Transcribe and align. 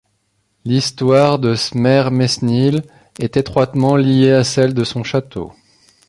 L'histoire 0.65 1.37
de 1.37 1.53
Smermesnil 1.53 2.81
est 3.19 3.37
étroitement 3.37 3.95
liée 3.95 4.31
à 4.31 4.43
celle 4.43 4.73
de 4.73 4.83
son 4.83 5.03
château. 5.03 5.53